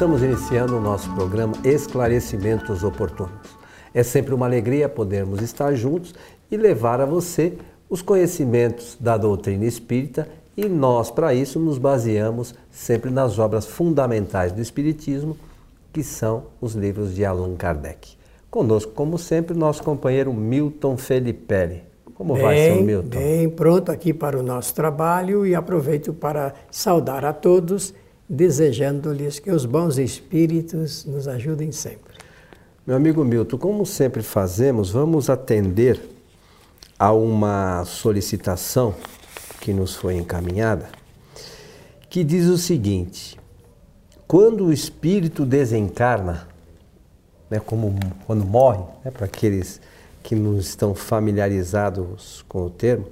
Estamos 0.00 0.22
iniciando 0.22 0.78
o 0.78 0.80
nosso 0.80 1.14
programa 1.14 1.52
Esclarecimentos 1.62 2.82
Oportunos. 2.82 3.34
É 3.92 4.02
sempre 4.02 4.32
uma 4.32 4.46
alegria 4.46 4.88
podermos 4.88 5.42
estar 5.42 5.74
juntos 5.74 6.14
e 6.50 6.56
levar 6.56 7.02
a 7.02 7.04
você 7.04 7.58
os 7.86 8.00
conhecimentos 8.00 8.96
da 8.98 9.18
doutrina 9.18 9.66
espírita 9.66 10.26
e 10.56 10.66
nós, 10.70 11.10
para 11.10 11.34
isso, 11.34 11.60
nos 11.60 11.76
baseamos 11.76 12.54
sempre 12.70 13.10
nas 13.10 13.38
obras 13.38 13.66
fundamentais 13.66 14.52
do 14.52 14.62
Espiritismo, 14.62 15.36
que 15.92 16.02
são 16.02 16.44
os 16.62 16.72
livros 16.72 17.14
de 17.14 17.22
Allan 17.22 17.54
Kardec. 17.54 18.16
Conosco, 18.50 18.92
como 18.92 19.18
sempre, 19.18 19.54
nosso 19.54 19.82
companheiro 19.82 20.32
Milton 20.32 20.96
Felipe. 20.96 21.82
Como 22.14 22.32
bem, 22.32 22.42
vai, 22.42 22.56
seu 22.56 22.82
Milton? 22.82 23.18
Bem, 23.18 23.50
pronto 23.50 23.92
aqui 23.92 24.14
para 24.14 24.38
o 24.38 24.42
nosso 24.42 24.74
trabalho 24.74 25.46
e 25.46 25.54
aproveito 25.54 26.14
para 26.14 26.54
saudar 26.70 27.22
a 27.22 27.34
todos, 27.34 27.92
desejando-lhes 28.30 29.40
que 29.40 29.50
os 29.50 29.66
bons 29.66 29.98
espíritos 29.98 31.04
nos 31.04 31.26
ajudem 31.26 31.72
sempre. 31.72 32.14
Meu 32.86 32.94
amigo 32.96 33.24
Milton, 33.24 33.58
como 33.58 33.84
sempre 33.84 34.22
fazemos, 34.22 34.90
vamos 34.90 35.28
atender 35.28 36.00
a 36.96 37.12
uma 37.12 37.84
solicitação 37.84 38.94
que 39.60 39.72
nos 39.72 39.96
foi 39.96 40.14
encaminhada, 40.14 40.88
que 42.08 42.22
diz 42.22 42.46
o 42.46 42.56
seguinte: 42.56 43.36
quando 44.28 44.66
o 44.66 44.72
espírito 44.72 45.44
desencarna, 45.44 46.46
né, 47.50 47.58
como 47.58 47.98
quando 48.26 48.44
morre, 48.44 48.84
né, 49.04 49.10
para 49.10 49.26
aqueles 49.26 49.80
que 50.22 50.36
não 50.36 50.56
estão 50.56 50.94
familiarizados 50.94 52.44
com 52.48 52.66
o 52.66 52.70
termo, 52.70 53.06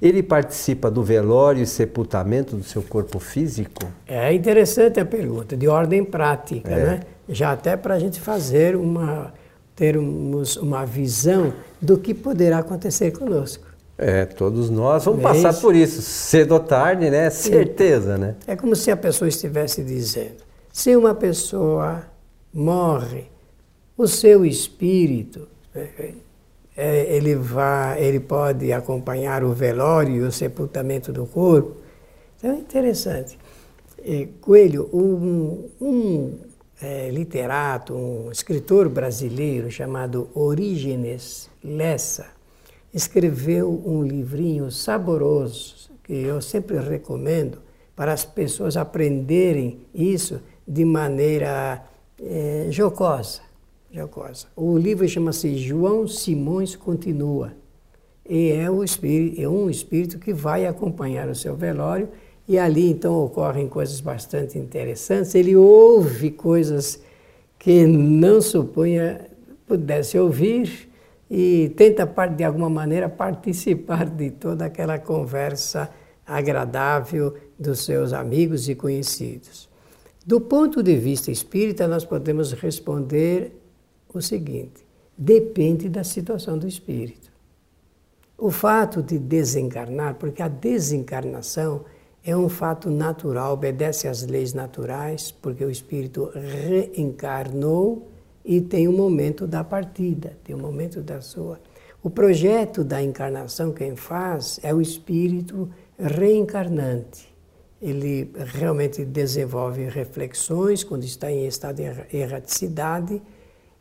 ele 0.00 0.22
participa 0.22 0.90
do 0.90 1.02
velório 1.02 1.62
e 1.62 1.66
sepultamento 1.66 2.56
do 2.56 2.64
seu 2.64 2.82
corpo 2.82 3.18
físico? 3.18 3.86
É 4.06 4.32
interessante 4.32 4.98
a 4.98 5.04
pergunta, 5.04 5.56
de 5.56 5.68
ordem 5.68 6.04
prática, 6.04 6.70
é. 6.70 6.84
né? 6.84 7.00
Já 7.28 7.52
até 7.52 7.76
para 7.76 7.94
a 7.94 7.98
gente 7.98 8.20
fazer 8.20 8.76
uma 8.76 9.32
termos 9.80 10.56
uma 10.56 10.84
visão 10.84 11.54
do 11.80 11.96
que 11.96 12.12
poderá 12.12 12.58
acontecer 12.58 13.12
conosco. 13.12 13.64
É, 13.96 14.26
todos 14.26 14.68
nós 14.68 15.04
vamos 15.04 15.20
é 15.20 15.22
passar 15.22 15.54
por 15.54 15.74
isso, 15.74 16.02
cedo 16.02 16.52
ou 16.52 16.60
tarde, 16.60 17.08
né? 17.08 17.30
Certeza, 17.30 18.18
né? 18.18 18.34
É 18.46 18.56
como 18.56 18.74
se 18.74 18.90
a 18.90 18.96
pessoa 18.96 19.28
estivesse 19.28 19.82
dizendo: 19.82 20.42
se 20.72 20.94
uma 20.96 21.14
pessoa 21.14 22.02
morre, 22.52 23.24
o 23.96 24.06
seu 24.06 24.44
espírito, 24.44 25.46
é, 25.74 25.80
é, 25.80 26.12
ele, 26.80 27.34
vai, 27.34 28.02
ele 28.02 28.20
pode 28.20 28.72
acompanhar 28.72 29.44
o 29.44 29.52
velório 29.52 30.16
e 30.16 30.20
o 30.20 30.32
sepultamento 30.32 31.12
do 31.12 31.26
corpo. 31.26 31.76
Então 32.36 32.52
é 32.52 32.54
interessante. 32.54 33.38
Coelho, 34.40 34.88
um, 34.92 35.68
um 35.80 36.38
é, 36.80 37.10
literato, 37.10 37.94
um 37.94 38.30
escritor 38.30 38.88
brasileiro 38.88 39.70
chamado 39.70 40.30
Orígenes 40.34 41.50
Lessa, 41.62 42.28
escreveu 42.92 43.82
um 43.84 44.02
livrinho 44.02 44.70
saboroso 44.70 45.90
que 46.02 46.14
eu 46.14 46.40
sempre 46.40 46.78
recomendo 46.78 47.58
para 47.94 48.12
as 48.12 48.24
pessoas 48.24 48.76
aprenderem 48.76 49.80
isso 49.94 50.40
de 50.66 50.84
maneira 50.84 51.84
é, 52.22 52.66
jocosa, 52.70 53.42
jocosa. 53.92 54.46
O 54.56 54.76
livro 54.76 55.08
chama-se 55.08 55.56
João 55.56 56.06
Simões 56.06 56.76
Continua 56.76 57.52
e 58.28 58.52
é, 58.52 58.70
o 58.70 58.84
espírito, 58.84 59.40
é 59.40 59.48
um 59.48 59.68
espírito 59.68 60.18
que 60.18 60.32
vai 60.32 60.66
acompanhar 60.66 61.28
o 61.28 61.34
seu 61.34 61.56
velório 61.56 62.08
e 62.46 62.58
ali 62.58 62.90
então 62.90 63.24
ocorrem 63.24 63.68
coisas 63.68 64.00
bastante 64.00 64.58
interessantes. 64.58 65.34
Ele 65.34 65.56
ouve 65.56 66.30
coisas 66.30 67.00
que 67.58 67.86
não 67.86 68.40
supunha 68.40 69.26
pudesse 69.66 70.18
ouvir 70.18 70.88
e 71.30 71.72
tenta, 71.76 72.04
de 72.28 72.42
alguma 72.42 72.68
maneira, 72.68 73.08
participar 73.08 74.08
de 74.08 74.30
toda 74.30 74.64
aquela 74.64 74.98
conversa 74.98 75.88
agradável 76.26 77.34
dos 77.58 77.84
seus 77.84 78.12
amigos 78.12 78.68
e 78.68 78.74
conhecidos. 78.74 79.68
Do 80.26 80.40
ponto 80.40 80.82
de 80.82 80.96
vista 80.96 81.30
espírita, 81.30 81.86
nós 81.86 82.04
podemos 82.04 82.52
responder 82.52 83.59
o 84.18 84.22
seguinte: 84.22 84.84
depende 85.16 85.88
da 85.88 86.04
situação 86.04 86.58
do 86.58 86.66
espírito. 86.66 87.30
O 88.36 88.50
fato 88.50 89.02
de 89.02 89.18
desencarnar, 89.18 90.14
porque 90.14 90.42
a 90.42 90.48
desencarnação 90.48 91.84
é 92.24 92.34
um 92.36 92.48
fato 92.48 92.90
natural, 92.90 93.52
obedece 93.52 94.08
às 94.08 94.22
leis 94.26 94.54
naturais, 94.54 95.30
porque 95.30 95.64
o 95.64 95.70
espírito 95.70 96.30
reencarnou 96.34 98.08
e 98.44 98.60
tem 98.60 98.88
o 98.88 98.92
um 98.92 98.96
momento 98.96 99.46
da 99.46 99.62
partida, 99.62 100.36
tem 100.42 100.54
o 100.54 100.58
um 100.58 100.62
momento 100.62 101.02
da 101.02 101.20
sua. 101.20 101.60
O 102.02 102.08
projeto 102.08 102.82
da 102.82 103.02
encarnação, 103.02 103.72
quem 103.72 103.94
faz, 103.94 104.58
é 104.62 104.72
o 104.72 104.80
espírito 104.80 105.68
reencarnante. 105.98 107.28
Ele 107.80 108.30
realmente 108.36 109.04
desenvolve 109.04 109.84
reflexões 109.84 110.82
quando 110.82 111.04
está 111.04 111.30
em 111.30 111.46
estado 111.46 111.76
de 111.76 112.16
erraticidade 112.16 113.20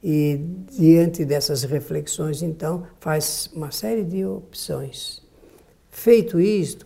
e, 0.03 0.39
diante 0.71 1.25
dessas 1.25 1.63
reflexões, 1.63 2.41
então, 2.41 2.87
faz 2.99 3.49
uma 3.53 3.71
série 3.71 4.03
de 4.03 4.25
opções. 4.25 5.21
Feito 5.91 6.39
isto, 6.39 6.85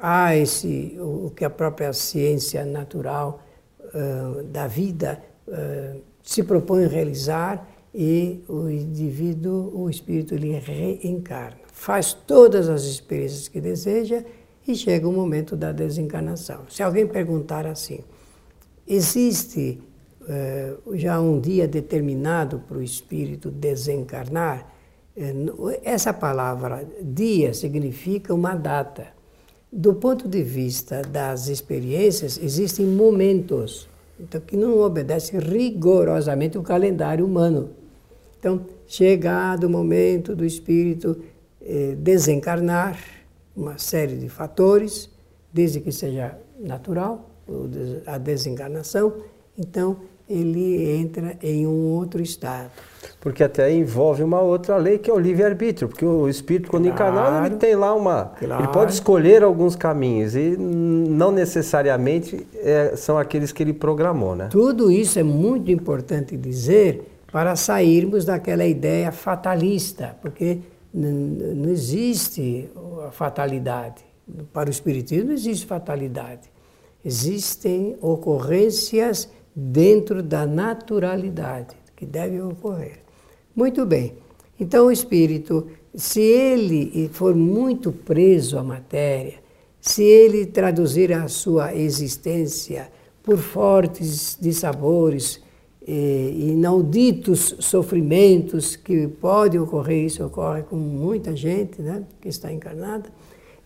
há 0.00 0.36
esse, 0.36 0.96
o, 1.00 1.32
que 1.34 1.44
a 1.44 1.50
própria 1.50 1.92
ciência 1.92 2.64
natural 2.64 3.42
uh, 3.80 4.42
da 4.44 4.66
vida 4.66 5.22
uh, 5.48 6.00
se 6.22 6.42
propõe 6.42 6.86
realizar 6.86 7.68
e 7.94 8.42
o 8.48 8.68
indivíduo, 8.70 9.72
o 9.74 9.90
espírito, 9.90 10.34
ele 10.34 10.52
reencarna. 10.52 11.58
Faz 11.72 12.14
todas 12.14 12.68
as 12.68 12.84
experiências 12.84 13.48
que 13.48 13.60
deseja 13.60 14.24
e 14.66 14.74
chega 14.74 15.08
o 15.08 15.12
momento 15.12 15.56
da 15.56 15.72
desencarnação. 15.72 16.62
Se 16.70 16.82
alguém 16.82 17.06
perguntar 17.06 17.66
assim, 17.66 18.00
existe 18.86 19.82
uh, 20.22 20.96
já 20.96 21.20
um 21.20 21.40
dia 21.40 21.66
determinado 21.68 22.60
para 22.60 22.78
o 22.78 22.82
espírito 22.82 23.50
desencarnar? 23.50 24.66
Uh, 25.16 25.78
essa 25.82 26.12
palavra 26.12 26.86
dia 27.02 27.52
significa 27.54 28.34
uma 28.34 28.54
data. 28.54 29.08
Do 29.72 29.94
ponto 29.94 30.28
de 30.28 30.42
vista 30.42 31.02
das 31.02 31.48
experiências, 31.48 32.38
existem 32.42 32.86
momentos 32.86 33.88
então, 34.20 34.40
que 34.40 34.56
não 34.56 34.78
obedece 34.80 35.36
rigorosamente 35.38 36.58
o 36.58 36.62
calendário 36.62 37.24
humano. 37.24 37.70
Então, 38.38 38.66
chegado 38.86 39.64
o 39.64 39.70
momento 39.70 40.36
do 40.36 40.44
espírito 40.44 41.22
eh, 41.60 41.94
desencarnar, 41.98 42.98
uma 43.56 43.78
série 43.78 44.16
de 44.16 44.28
fatores, 44.28 45.10
desde 45.52 45.80
que 45.80 45.92
seja 45.92 46.38
natural, 46.58 47.30
a 48.06 48.18
desencarnação, 48.18 49.14
então 49.58 49.98
ele 50.32 50.96
entra 50.98 51.36
em 51.42 51.66
um 51.66 51.90
outro 51.90 52.22
estado. 52.22 52.70
Porque 53.20 53.44
até 53.44 53.72
envolve 53.72 54.22
uma 54.22 54.40
outra 54.40 54.76
lei 54.76 54.98
que 54.98 55.08
é 55.08 55.14
o 55.14 55.18
livre-arbítrio, 55.18 55.88
porque 55.88 56.04
o 56.04 56.28
espírito, 56.28 56.70
quando 56.70 56.90
claro, 56.90 57.12
encarnado, 57.12 57.46
ele 57.46 57.56
tem 57.56 57.76
lá 57.76 57.94
uma. 57.94 58.32
Claro. 58.38 58.64
Ele 58.64 58.72
pode 58.72 58.92
escolher 58.92 59.44
alguns 59.44 59.76
caminhos 59.76 60.34
e 60.34 60.56
não 60.58 61.30
necessariamente 61.30 62.44
é, 62.56 62.94
são 62.96 63.16
aqueles 63.16 63.52
que 63.52 63.62
ele 63.62 63.72
programou, 63.72 64.34
né? 64.34 64.48
Tudo 64.50 64.90
isso 64.90 65.18
é 65.18 65.22
muito 65.22 65.70
importante 65.70 66.36
dizer 66.36 67.08
para 67.30 67.56
sairmos 67.56 68.24
daquela 68.24 68.64
ideia 68.66 69.10
fatalista, 69.10 70.16
porque 70.20 70.58
não 70.92 71.70
existe 71.70 72.68
a 73.06 73.10
fatalidade. 73.10 74.04
Para 74.52 74.68
o 74.68 74.70
Espiritismo 74.70 75.26
não 75.26 75.34
existe 75.34 75.64
fatalidade. 75.64 76.50
Existem 77.04 77.96
ocorrências 78.00 79.28
dentro 79.54 80.22
da 80.22 80.46
naturalidade 80.46 81.76
que 81.96 82.06
deve 82.06 82.40
ocorrer. 82.40 83.00
Muito 83.54 83.84
bem. 83.84 84.14
Então, 84.58 84.86
o 84.86 84.92
espírito, 84.92 85.68
se 85.94 86.20
ele 86.20 87.08
for 87.12 87.34
muito 87.34 87.92
preso 87.92 88.58
à 88.58 88.62
matéria, 88.62 89.34
se 89.80 90.02
ele 90.02 90.46
traduzir 90.46 91.12
a 91.12 91.28
sua 91.28 91.74
existência 91.74 92.88
por 93.22 93.38
fortes 93.38 94.38
dissabores 94.40 95.40
e 95.86 96.50
inauditos 96.52 97.56
sofrimentos 97.58 98.76
que 98.76 99.08
podem 99.08 99.60
ocorrer, 99.60 100.04
isso 100.04 100.24
ocorre 100.24 100.62
com 100.62 100.76
muita 100.76 101.34
gente 101.34 101.82
né, 101.82 102.04
que 102.20 102.28
está 102.28 102.52
encarnada, 102.52 103.10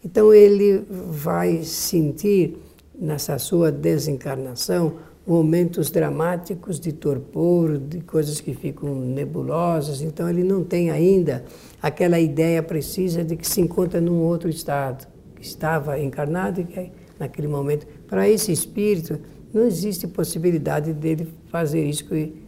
então 0.03 0.33
ele 0.33 0.83
vai 0.89 1.63
sentir 1.63 2.57
nessa 2.99 3.39
sua 3.39 3.71
desencarnação 3.71 4.95
momentos 5.27 5.91
dramáticos 5.91 6.79
de 6.79 6.93
torpor, 6.93 7.79
de 7.79 8.01
coisas 8.01 8.41
que 8.41 8.55
ficam 8.55 8.95
nebulosas, 8.95 10.01
então 10.01 10.31
ele 10.31 10.45
não 10.45 10.63
tem 10.63 10.91
ainda 10.91 11.45
aquela 11.83 12.21
ideia 12.21 12.63
precisa 12.63 13.25
de 13.25 13.37
que 13.37 13.47
se 13.47 13.61
encontra 13.61 14.01
num 14.01 14.23
outro 14.23 14.49
estado, 14.49 15.07
que 15.35 15.45
estava 15.45 15.99
encarnado 15.99 16.61
e 16.61 16.65
que 16.65 16.93
naquele 17.19 17.49
momento, 17.49 17.87
para 18.07 18.29
esse 18.29 18.53
espírito, 18.53 19.19
não 19.53 19.65
existe 19.65 20.07
possibilidade 20.07 20.93
dele 20.93 21.33
fazer 21.49 21.85
isso. 21.85 22.05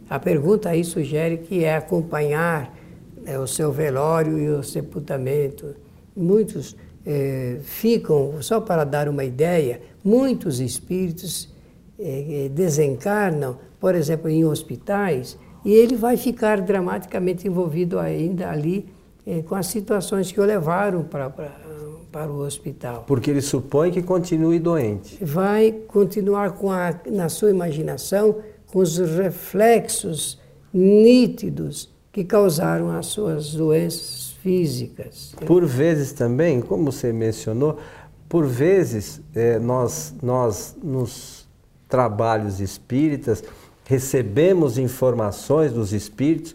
A 0.09 0.19
pergunta 0.19 0.69
aí 0.69 0.83
sugere 0.83 1.37
que 1.37 1.63
é 1.63 1.75
acompanhar 1.75 2.77
é, 3.25 3.37
o 3.37 3.47
seu 3.47 3.71
velório 3.71 4.37
e 4.37 4.49
o 4.49 4.63
sepultamento. 4.63 5.75
Muitos 6.15 6.75
é, 7.05 7.57
ficam, 7.63 8.41
só 8.41 8.61
para 8.61 8.83
dar 8.83 9.09
uma 9.09 9.23
ideia, 9.23 9.81
muitos 10.03 10.59
espíritos 10.59 11.49
desencarnam, 12.53 13.57
por 13.79 13.95
exemplo, 13.95 14.29
em 14.29 14.45
hospitais, 14.45 15.37
e 15.65 15.73
ele 15.73 15.95
vai 15.95 16.15
ficar 16.15 16.61
dramaticamente 16.61 17.47
envolvido 17.47 17.99
ainda 17.99 18.49
ali 18.49 18.87
é, 19.25 19.41
com 19.41 19.55
as 19.55 19.67
situações 19.67 20.31
que 20.31 20.39
o 20.39 20.45
levaram 20.45 21.03
para, 21.03 21.29
para, 21.29 21.51
para 22.11 22.31
o 22.31 22.39
hospital. 22.39 23.03
Porque 23.05 23.29
ele 23.29 23.41
supõe 23.41 23.91
que 23.91 24.01
continue 24.01 24.59
doente. 24.59 25.23
Vai 25.23 25.71
continuar 25.87 26.53
com 26.53 26.71
a, 26.71 26.95
na 27.07 27.27
sua 27.27 27.49
imaginação 27.49 28.37
com 28.71 28.79
os 28.79 28.97
reflexos 28.97 30.39
nítidos 30.73 31.93
que 32.11 32.23
causaram 32.23 32.89
as 32.91 33.07
suas 33.07 33.53
doenças 33.53 34.37
físicas. 34.41 35.35
Por 35.45 35.65
vezes 35.65 36.13
também, 36.13 36.61
como 36.61 36.91
você 36.91 37.11
mencionou, 37.11 37.77
por 38.27 38.45
vezes 38.45 39.21
nós, 39.61 40.15
nós 40.21 40.75
nos 40.81 41.38
trabalhos 41.89 42.59
espíritas 42.59 43.43
recebemos 43.89 44.77
informações 44.77 45.73
dos 45.73 45.93
espíritos, 45.93 46.53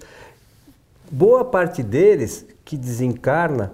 boa 1.11 1.45
parte 1.45 1.83
deles 1.83 2.47
que 2.65 2.77
desencarna, 2.77 3.73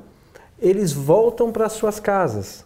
eles 0.58 0.94
voltam 0.94 1.52
para 1.52 1.68
suas 1.68 2.00
casas. 2.00 2.64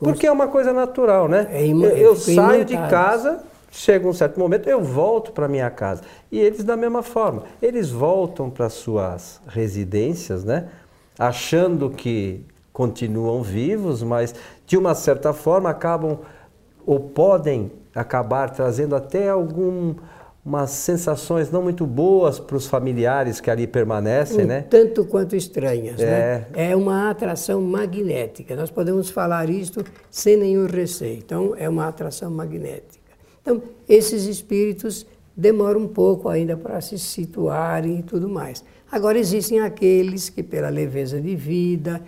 Porque 0.00 0.26
é 0.26 0.32
uma 0.32 0.48
coisa 0.48 0.72
natural, 0.72 1.28
né? 1.28 1.46
É 1.52 1.64
eu, 1.68 1.80
eu 1.84 2.16
saio 2.16 2.64
de 2.64 2.76
casa, 2.76 3.44
chega 3.70 4.08
um 4.08 4.12
certo 4.12 4.40
momento, 4.40 4.68
eu 4.68 4.82
volto 4.82 5.30
para 5.30 5.46
minha 5.46 5.70
casa. 5.70 6.02
E 6.30 6.40
eles 6.40 6.64
da 6.64 6.76
mesma 6.76 7.04
forma, 7.04 7.44
eles 7.62 7.88
voltam 7.88 8.50
para 8.50 8.68
suas 8.68 9.40
residências, 9.46 10.42
né? 10.42 10.66
Achando 11.16 11.88
que 11.88 12.44
continuam 12.72 13.44
vivos, 13.44 14.02
mas 14.02 14.34
de 14.66 14.76
uma 14.76 14.94
certa 14.96 15.32
forma 15.32 15.70
acabam 15.70 16.18
ou 16.84 16.98
podem 16.98 17.70
acabar 17.96 18.50
trazendo 18.50 18.94
até 18.94 19.28
algum 19.28 19.94
umas 20.46 20.70
sensações 20.70 21.50
não 21.50 21.60
muito 21.60 21.84
boas 21.84 22.38
para 22.38 22.56
os 22.56 22.68
familiares 22.68 23.40
que 23.40 23.50
ali 23.50 23.66
permanecem, 23.66 24.44
um 24.44 24.46
né? 24.46 24.62
Tanto 24.62 25.04
quanto 25.04 25.34
estranhas, 25.34 25.96
né? 25.96 26.04
é. 26.04 26.08
né? 26.08 26.70
É 26.70 26.76
uma 26.76 27.10
atração 27.10 27.60
magnética. 27.60 28.54
Nós 28.54 28.70
podemos 28.70 29.10
falar 29.10 29.50
isto 29.50 29.84
sem 30.08 30.36
nenhum 30.36 30.66
receio. 30.66 31.18
Então, 31.18 31.52
é 31.58 31.68
uma 31.68 31.88
atração 31.88 32.30
magnética. 32.30 33.04
Então, 33.42 33.60
esses 33.88 34.26
espíritos 34.26 35.04
demoram 35.36 35.80
um 35.80 35.88
pouco 35.88 36.28
ainda 36.28 36.56
para 36.56 36.80
se 36.80 36.96
situarem 36.96 37.98
e 37.98 38.02
tudo 38.04 38.28
mais. 38.28 38.62
Agora, 38.90 39.18
existem 39.18 39.58
aqueles 39.58 40.28
que, 40.28 40.44
pela 40.44 40.68
leveza 40.68 41.20
de 41.20 41.34
vida, 41.34 42.00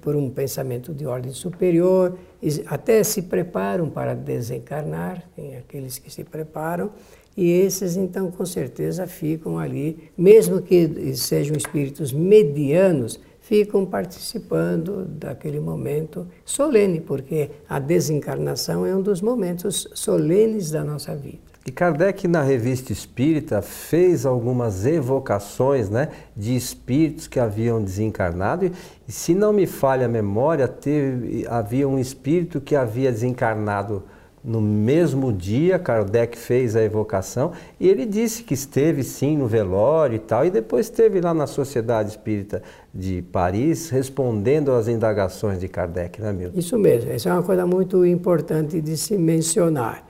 por 0.00 0.16
um 0.16 0.28
pensamento 0.28 0.92
de 0.92 1.06
ordem 1.06 1.32
superior, 1.32 2.18
até 2.66 3.02
se 3.04 3.22
preparam 3.22 3.88
para 3.88 4.14
desencarnar, 4.14 5.22
tem 5.36 5.56
aqueles 5.56 5.98
que 5.98 6.10
se 6.10 6.24
preparam, 6.24 6.90
e 7.36 7.50
esses 7.50 7.96
então 7.96 8.30
com 8.30 8.44
certeza 8.44 9.06
ficam 9.06 9.58
ali, 9.58 10.10
mesmo 10.16 10.60
que 10.60 11.14
sejam 11.14 11.56
espíritos 11.56 12.12
medianos, 12.12 13.20
ficam 13.40 13.86
participando 13.86 15.06
daquele 15.06 15.60
momento 15.60 16.26
solene, 16.44 17.00
porque 17.00 17.50
a 17.68 17.78
desencarnação 17.78 18.84
é 18.84 18.94
um 18.94 19.00
dos 19.00 19.22
momentos 19.22 19.88
solenes 19.94 20.70
da 20.70 20.84
nossa 20.84 21.14
vida. 21.14 21.47
E 21.68 21.70
Kardec, 21.70 22.26
na 22.26 22.40
revista 22.40 22.94
Espírita, 22.94 23.60
fez 23.60 24.24
algumas 24.24 24.86
evocações 24.86 25.90
né, 25.90 26.08
de 26.34 26.56
espíritos 26.56 27.26
que 27.26 27.38
haviam 27.38 27.84
desencarnado. 27.84 28.72
E, 29.06 29.12
se 29.12 29.34
não 29.34 29.52
me 29.52 29.66
falha 29.66 30.06
a 30.06 30.08
memória, 30.08 30.66
teve, 30.66 31.46
havia 31.46 31.86
um 31.86 31.98
espírito 31.98 32.58
que 32.58 32.74
havia 32.74 33.12
desencarnado 33.12 34.02
no 34.42 34.62
mesmo 34.62 35.30
dia. 35.30 35.78
Kardec 35.78 36.38
fez 36.38 36.74
a 36.74 36.82
evocação 36.82 37.52
e 37.78 37.86
ele 37.86 38.06
disse 38.06 38.44
que 38.44 38.54
esteve 38.54 39.02
sim 39.04 39.36
no 39.36 39.46
velório 39.46 40.16
e 40.16 40.20
tal. 40.20 40.46
E 40.46 40.50
depois 40.50 40.86
esteve 40.86 41.20
lá 41.20 41.34
na 41.34 41.46
Sociedade 41.46 42.08
Espírita 42.08 42.62
de 42.94 43.20
Paris 43.30 43.90
respondendo 43.90 44.72
às 44.72 44.88
indagações 44.88 45.60
de 45.60 45.68
Kardec, 45.68 46.18
né, 46.18 46.32
Milton? 46.32 46.58
Isso 46.58 46.78
mesmo. 46.78 47.12
Essa 47.12 47.28
é 47.28 47.32
uma 47.34 47.42
coisa 47.42 47.66
muito 47.66 48.06
importante 48.06 48.80
de 48.80 48.96
se 48.96 49.18
mencionar. 49.18 50.07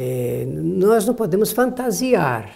É, 0.00 0.46
nós 0.46 1.04
não 1.04 1.12
podemos 1.12 1.50
fantasiar, 1.50 2.54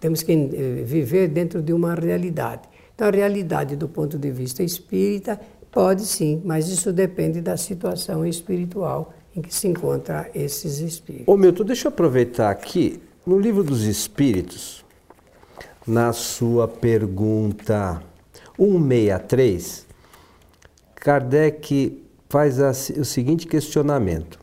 temos 0.00 0.22
que 0.22 0.32
eh, 0.32 0.82
viver 0.82 1.28
dentro 1.28 1.60
de 1.60 1.70
uma 1.70 1.94
realidade. 1.94 2.62
Então, 2.94 3.08
a 3.08 3.10
realidade 3.10 3.76
do 3.76 3.86
ponto 3.86 4.18
de 4.18 4.30
vista 4.30 4.62
espírita 4.62 5.38
pode 5.70 6.06
sim, 6.06 6.40
mas 6.42 6.68
isso 6.68 6.90
depende 6.90 7.42
da 7.42 7.58
situação 7.58 8.24
espiritual 8.24 9.12
em 9.36 9.42
que 9.42 9.54
se 9.54 9.68
encontra 9.68 10.30
esses 10.34 10.78
espíritos. 10.78 11.28
Ô 11.28 11.36
Milton, 11.36 11.64
deixa 11.64 11.88
eu 11.88 11.90
aproveitar 11.90 12.50
aqui, 12.50 13.02
no 13.26 13.38
livro 13.38 13.62
dos 13.62 13.82
Espíritos, 13.84 14.82
na 15.86 16.10
sua 16.14 16.66
pergunta 16.66 18.02
163, 18.56 19.86
Kardec 20.94 22.02
faz 22.30 22.58
o 22.98 23.04
seguinte 23.04 23.46
questionamento: 23.46 24.38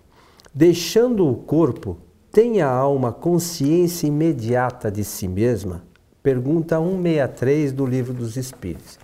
deixando 0.54 1.28
o 1.28 1.36
corpo, 1.36 1.98
tem 2.32 2.62
a 2.62 2.70
alma 2.70 3.12
consciência 3.12 4.08
imediata 4.08 4.92
de 4.92 5.04
si 5.04 5.28
mesma? 5.28 5.84
Pergunta 6.22 6.78
163 6.78 7.72
do 7.72 7.86
Livro 7.86 8.14
dos 8.14 8.38
Espíritos. 8.38 9.00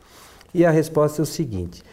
E 0.54 0.64
a 0.64 0.70
resposta 0.70 1.22
é 1.22 1.24
o 1.24 1.26
seguinte: 1.26 1.84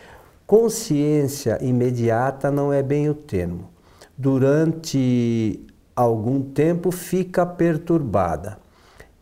consciência 0.47 1.59
imediata 1.63 2.51
não 2.51 2.73
é 2.73 2.83
bem 2.83 3.09
o 3.09 3.15
termo. 3.15 3.71
Durante 4.17 5.61
algum 5.97 6.43
tempo 6.43 6.91
fica 6.91 7.47
perturbada. 7.47 8.59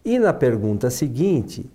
E 0.04 0.18
na 0.18 0.32
pergunta 0.32 0.90
seguinte, 0.90 1.70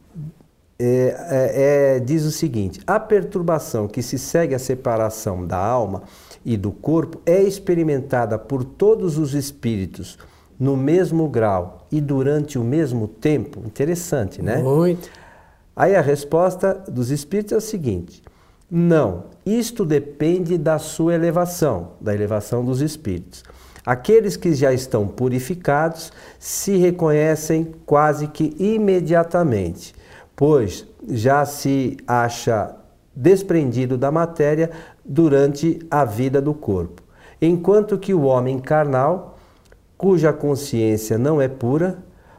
é, 0.78 0.86
é, 0.86 1.96
é, 1.96 2.00
diz 2.00 2.24
o 2.24 2.32
seguinte: 2.32 2.82
a 2.86 3.00
perturbação 3.00 3.88
que 3.88 4.04
se 4.04 4.20
segue 4.20 4.54
à 4.54 4.60
separação 4.60 5.48
da 5.48 5.58
alma 5.58 6.04
e 6.44 6.58
do 6.58 6.72
corpo 6.72 7.22
é 7.26 7.42
experimentada 7.42 8.38
por 8.38 8.64
todos 8.64 9.18
os 9.18 9.34
espíritos 9.34 10.18
no 10.60 10.76
mesmo 10.78 11.28
grau 11.28 11.88
e 11.92 12.00
durante 12.00 12.58
o 12.58 12.64
mesmo 12.64 13.08
tempo? 13.08 13.62
Interessante, 13.66 14.42
né? 14.42 14.58
Muito. 14.58 15.10
Aí 15.76 15.96
a 15.96 16.02
resposta 16.02 16.74
dos 16.88 17.12
espíritos 17.12 17.52
é 17.54 17.58
o 17.58 17.62
seguinte: 17.62 18.24
não, 18.70 19.26
isto 19.46 19.86
depende 19.86 20.58
da 20.58 20.80
sua 20.80 21.14
elevação, 21.14 21.92
da 22.00 22.14
elevação 22.14 22.64
dos 22.64 22.82
espíritos. 22.82 23.44
Aqueles 23.86 24.36
que 24.36 24.54
já 24.56 24.74
estão 24.74 25.08
purificados 25.08 26.12
se 26.40 26.76
reconhecem 26.78 27.76
quase 27.86 28.28
que 28.28 28.56
imediatamente, 28.58 29.94
pois 30.36 30.88
já 31.08 31.46
se 31.46 31.96
acha 32.08 32.76
desprendido 33.16 33.98
da 33.98 34.12
matéria 34.12 34.72
durante 35.04 35.80
a 35.90 36.04
vida 36.04 36.42
do 36.42 36.54
corpo. 36.54 37.04
Enquanto 37.40 37.98
que 37.98 38.14
o 38.14 38.24
homem 38.24 38.60
carnal, 38.60 39.35
cuja 40.06 40.32
consciência 40.32 41.18
não 41.18 41.42
é 41.42 41.48
pura, 41.48 41.98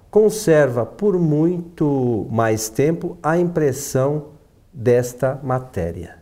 conserva 0.09 0.87
por 0.87 1.19
muito 1.19 2.25
mais 2.31 2.69
tempo 2.69 3.19
a 3.21 3.37
impressão 3.37 4.27
desta 4.73 5.41
matéria. 5.43 6.15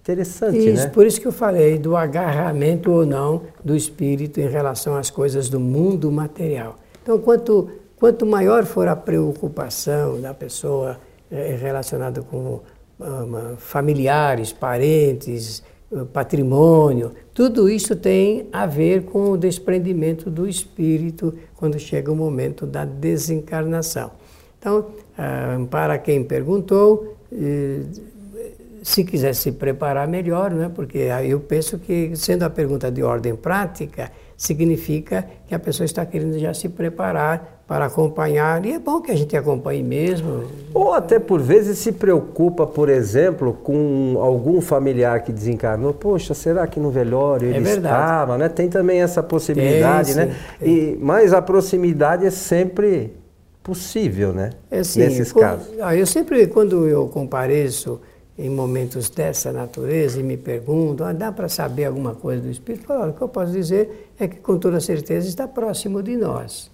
Interessante, 0.00 0.58
isso, 0.58 0.84
né? 0.84 0.90
Por 0.90 1.04
isso 1.04 1.20
que 1.20 1.26
eu 1.26 1.32
falei 1.32 1.76
do 1.76 1.96
agarramento 1.96 2.92
ou 2.92 3.04
não 3.04 3.42
do 3.64 3.74
espírito 3.74 4.38
em 4.38 4.46
relação 4.46 4.94
às 4.94 5.10
coisas 5.10 5.48
do 5.48 5.58
mundo 5.58 6.08
material. 6.12 6.76
Então, 7.02 7.18
quanto, 7.18 7.68
quanto 7.96 8.24
maior 8.24 8.64
for 8.64 8.86
a 8.86 8.94
preocupação 8.94 10.20
da 10.20 10.32
pessoa 10.32 11.00
é, 11.28 11.56
relacionada 11.60 12.22
com 12.22 12.60
um, 13.00 13.56
familiares, 13.58 14.52
parentes, 14.52 15.64
patrimônio, 16.12 17.12
tudo 17.34 17.68
isso 17.68 17.94
tem 17.94 18.48
a 18.52 18.66
ver 18.66 19.04
com 19.04 19.30
o 19.30 19.36
desprendimento 19.36 20.30
do 20.30 20.48
espírito 20.48 21.34
quando 21.56 21.78
chega 21.78 22.10
o 22.10 22.16
momento 22.16 22.66
da 22.66 22.84
desencarnação. 22.84 24.10
Então, 24.58 24.86
ah, 25.18 25.58
para 25.70 25.98
quem 25.98 26.24
perguntou, 26.24 27.16
eh, 27.32 27.80
se 28.82 29.04
quiser 29.04 29.34
se 29.34 29.52
preparar 29.52 30.08
melhor, 30.08 30.50
né? 30.50 30.70
porque 30.74 31.08
eu 31.24 31.40
penso 31.40 31.78
que, 31.78 32.16
sendo 32.16 32.42
a 32.42 32.50
pergunta 32.50 32.90
de 32.90 33.02
ordem 33.02 33.34
prática, 33.36 34.10
significa 34.42 35.24
que 35.46 35.54
a 35.54 35.58
pessoa 35.58 35.84
está 35.84 36.04
querendo 36.04 36.36
já 36.36 36.52
se 36.52 36.68
preparar 36.68 37.62
para 37.64 37.84
acompanhar, 37.84 38.66
e 38.66 38.72
é 38.72 38.78
bom 38.78 39.00
que 39.00 39.12
a 39.12 39.14
gente 39.14 39.36
acompanhe 39.36 39.84
mesmo. 39.84 40.50
Ou 40.74 40.92
até 40.92 41.20
por 41.20 41.40
vezes 41.40 41.78
se 41.78 41.92
preocupa, 41.92 42.66
por 42.66 42.88
exemplo, 42.88 43.56
com 43.62 44.16
algum 44.18 44.60
familiar 44.60 45.22
que 45.22 45.32
desencarnou, 45.32 45.94
poxa, 45.94 46.34
será 46.34 46.66
que 46.66 46.80
no 46.80 46.90
velório 46.90 47.54
ele 47.54 47.68
é 47.68 47.74
estava? 47.74 48.36
Né? 48.36 48.48
Tem 48.48 48.68
também 48.68 49.00
essa 49.00 49.22
possibilidade, 49.22 50.12
tem, 50.12 50.26
né? 50.26 50.36
Sim, 50.58 50.66
e, 50.66 50.98
mas 51.00 51.32
a 51.32 51.40
proximidade 51.40 52.26
é 52.26 52.30
sempre 52.30 53.14
possível, 53.62 54.32
né? 54.32 54.50
É 54.68 54.80
assim, 54.80 54.98
Nesses 54.98 55.32
casos. 55.32 55.68
Ah, 55.80 55.94
eu 55.94 56.04
sempre, 56.04 56.48
quando 56.48 56.88
eu 56.88 57.06
compareço 57.06 58.00
em 58.38 58.48
momentos 58.48 59.10
dessa 59.10 59.52
natureza 59.52 60.20
e 60.20 60.22
me 60.22 60.36
perguntam, 60.36 61.06
ah, 61.06 61.12
dá 61.12 61.30
para 61.30 61.48
saber 61.48 61.84
alguma 61.84 62.14
coisa 62.14 62.42
do 62.42 62.50
Espírito? 62.50 62.86
Falo, 62.86 63.10
o 63.10 63.14
que 63.14 63.22
eu 63.22 63.28
posso 63.28 63.52
dizer 63.52 64.12
é 64.18 64.26
que 64.26 64.36
com 64.36 64.58
toda 64.58 64.80
certeza 64.80 65.28
está 65.28 65.46
próximo 65.46 66.02
de 66.02 66.16
nós, 66.16 66.70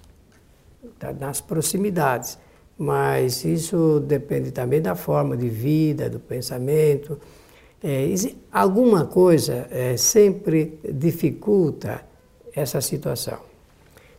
está 0.94 1.12
nas 1.12 1.40
proximidades. 1.40 2.38
Mas 2.78 3.44
isso 3.44 3.98
depende 4.06 4.52
também 4.52 4.80
da 4.80 4.94
forma 4.94 5.36
de 5.36 5.48
vida, 5.48 6.08
do 6.08 6.20
pensamento. 6.20 7.18
É, 7.82 8.06
alguma 8.52 9.04
coisa 9.04 9.66
é, 9.70 9.96
sempre 9.96 10.78
dificulta 10.84 12.02
essa 12.54 12.80
situação. 12.80 13.38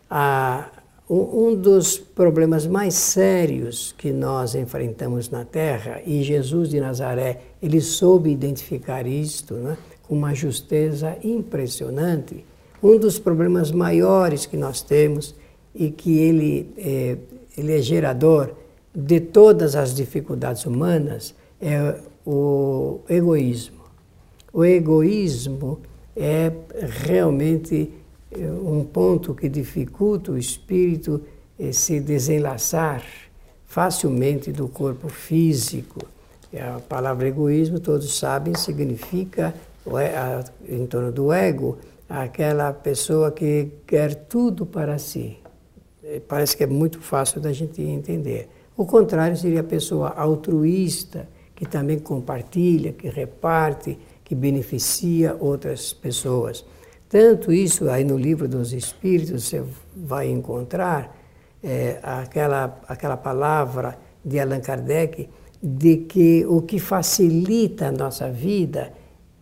A, 0.09 0.69
um 1.09 1.55
dos 1.55 1.97
problemas 1.97 2.67
mais 2.67 2.93
sérios 2.93 3.95
que 3.97 4.11
nós 4.11 4.53
enfrentamos 4.53 5.29
na 5.29 5.43
Terra, 5.43 6.01
e 6.05 6.21
Jesus 6.21 6.69
de 6.69 6.79
Nazaré, 6.79 7.41
ele 7.61 7.81
soube 7.81 8.29
identificar 8.29 9.07
isto 9.07 9.55
né, 9.55 9.75
com 10.07 10.15
uma 10.15 10.35
justeza 10.35 11.17
impressionante, 11.23 12.45
um 12.81 12.97
dos 12.97 13.17
problemas 13.17 13.71
maiores 13.71 14.45
que 14.45 14.55
nós 14.55 14.81
temos 14.83 15.35
e 15.73 15.89
que 15.89 16.19
ele 16.19 16.69
é, 16.77 17.17
ele 17.57 17.75
é 17.75 17.81
gerador 17.81 18.51
de 18.93 19.19
todas 19.19 19.75
as 19.75 19.95
dificuldades 19.95 20.65
humanas 20.65 21.33
é 21.59 21.95
o 22.25 22.99
egoísmo. 23.09 23.79
O 24.53 24.63
egoísmo 24.63 25.79
é 26.15 26.51
realmente 27.05 27.91
um 28.37 28.83
ponto 28.83 29.33
que 29.33 29.49
dificulta 29.49 30.31
o 30.31 30.37
espírito 30.37 31.21
é 31.57 31.71
se 31.71 31.99
desenlaçar 31.99 33.03
facilmente 33.65 34.51
do 34.51 34.67
corpo 34.67 35.09
físico. 35.09 35.99
A 36.53 36.79
palavra 36.79 37.27
egoísmo, 37.27 37.79
todos 37.79 38.17
sabem, 38.17 38.55
significa, 38.55 39.53
em 40.67 40.85
torno 40.87 41.11
do 41.11 41.31
ego, 41.31 41.77
aquela 42.07 42.73
pessoa 42.73 43.31
que 43.31 43.69
quer 43.85 44.15
tudo 44.15 44.65
para 44.65 44.97
si. 44.97 45.37
É, 46.03 46.19
parece 46.19 46.57
que 46.57 46.63
é 46.63 46.67
muito 46.67 46.99
fácil 46.99 47.39
da 47.39 47.53
gente 47.53 47.81
entender. 47.81 48.49
O 48.75 48.85
contrário 48.85 49.37
seria 49.37 49.59
a 49.59 49.63
pessoa 49.63 50.09
altruísta, 50.09 51.27
que 51.55 51.67
também 51.67 51.99
compartilha, 51.99 52.93
que 52.93 53.09
reparte, 53.09 53.99
que 54.23 54.33
beneficia 54.33 55.35
outras 55.39 55.93
pessoas. 55.93 56.65
Tanto 57.09 57.51
isso 57.51 57.89
aí 57.89 58.03
no 58.03 58.15
livro 58.15 58.47
dos 58.47 58.71
Espíritos 58.71 59.45
você 59.45 59.63
vai 59.95 60.29
encontrar 60.29 61.17
é, 61.63 61.97
aquela, 62.03 62.79
aquela 62.87 63.17
palavra 63.17 63.97
de 64.23 64.39
Allan 64.39 64.59
Kardec 64.59 65.27
de 65.61 65.97
que 65.97 66.45
o 66.45 66.61
que 66.61 66.77
facilita 66.77 67.87
a 67.87 67.91
nossa 67.91 68.29
vida 68.29 68.93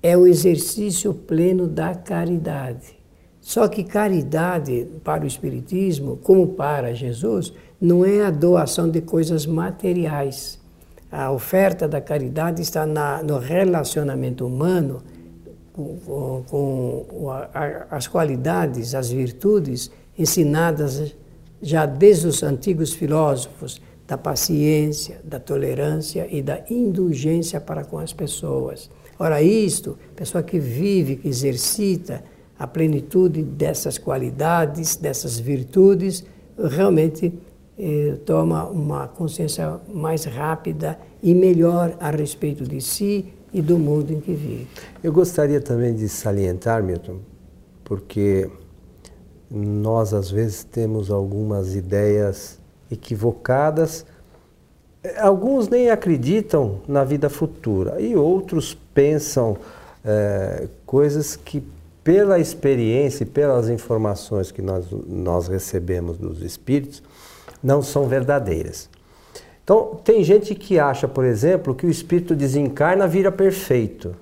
é 0.01 0.17
o 0.17 0.25
exercício 0.25 1.13
pleno 1.13 1.67
da 1.67 1.93
caridade. 1.93 2.97
Só 3.41 3.67
que 3.67 3.83
caridade 3.83 4.87
para 5.03 5.25
o 5.25 5.27
Espiritismo, 5.27 6.17
como 6.17 6.47
para 6.47 6.93
Jesus, 6.93 7.53
não 7.79 8.05
é 8.05 8.23
a 8.23 8.31
doação 8.31 8.89
de 8.89 9.01
coisas 9.01 9.45
materiais. 9.45 10.57
A 11.11 11.31
oferta 11.31 11.87
da 11.87 11.99
caridade 11.99 12.61
está 12.61 12.85
na, 12.85 13.21
no 13.21 13.37
relacionamento 13.37 14.45
humano 14.45 15.01
com, 15.77 17.05
com 17.17 17.29
a, 17.29 17.85
as 17.91 18.07
qualidades, 18.07 18.95
as 18.95 19.11
virtudes 19.11 19.91
ensinadas 20.17 21.15
já 21.61 21.85
desde 21.85 22.27
os 22.27 22.41
antigos 22.43 22.93
filósofos, 22.93 23.81
da 24.07 24.17
paciência, 24.17 25.19
da 25.23 25.37
tolerância 25.37 26.27
e 26.31 26.41
da 26.41 26.63
indulgência 26.69 27.59
para 27.59 27.83
com 27.83 27.99
as 27.99 28.13
pessoas. 28.13 28.89
Ora, 29.19 29.41
isto, 29.41 29.97
pessoa 30.15 30.41
que 30.41 30.57
vive, 30.59 31.17
que 31.17 31.27
exercita 31.27 32.23
a 32.57 32.65
plenitude 32.65 33.43
dessas 33.43 33.97
qualidades, 33.97 34.95
dessas 34.95 35.37
virtudes, 35.37 36.23
realmente 36.57 37.33
eh, 37.77 38.15
toma 38.25 38.65
uma 38.69 39.09
consciência 39.09 39.77
mais 39.93 40.23
rápida 40.23 40.97
e 41.21 41.35
melhor 41.35 41.97
a 41.99 42.09
respeito 42.09 42.63
de 42.63 42.79
si 42.79 43.33
e 43.57 43.61
do 43.61 43.79
mundo 43.79 44.13
em 44.13 44.19
que 44.19 44.33
vive. 44.33 44.67
Eu 45.03 45.11
gostaria 45.11 45.59
também 45.59 45.95
de 45.95 46.07
salientar, 46.07 46.83
Milton, 46.83 47.17
porque 47.83 48.49
nós 49.49 50.13
às 50.13 50.29
vezes 50.29 50.63
temos 50.63 51.09
algumas 51.09 51.73
ideias 51.73 52.59
equivocadas. 52.91 54.05
Alguns 55.17 55.67
nem 55.69 55.89
acreditam 55.89 56.81
na 56.87 57.03
vida 57.03 57.29
futura 57.29 57.99
e 57.99 58.15
outros 58.15 58.77
pensam 58.93 59.57
é, 60.05 60.67
coisas 60.85 61.35
que, 61.35 61.63
pela 62.03 62.37
experiência 62.37 63.23
e 63.23 63.27
pelas 63.27 63.69
informações 63.69 64.51
que 64.51 64.61
nós, 64.61 64.85
nós 65.07 65.47
recebemos 65.47 66.17
dos 66.17 66.43
espíritos, 66.43 67.01
não 67.63 67.81
são 67.81 68.07
verdadeiras. 68.07 68.89
Então, 69.67 69.99
tem 70.01 70.23
gente 70.23 70.55
que 70.55 70.79
acha, 70.79 71.09
por 71.09 71.25
exemplo, 71.25 71.75
que 71.75 71.85
o 71.85 71.89
espírito 71.89 72.33
desencarna 72.33 73.05
vira 73.05 73.29
perfeito. 73.29 74.15